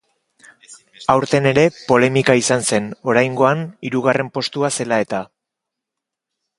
[1.15, 5.25] Aurten ere polemika izan zen, oraingoan hirugarren postua zela eta.